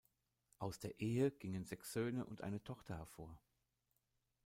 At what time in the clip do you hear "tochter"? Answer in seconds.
2.63-2.97